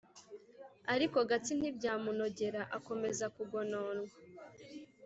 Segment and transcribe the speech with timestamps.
[0.93, 4.13] Ariko Gatsi ntibyamunogera, akomeza kugononwa